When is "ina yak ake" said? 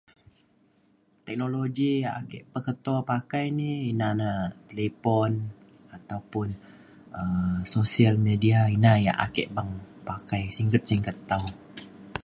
8.75-9.43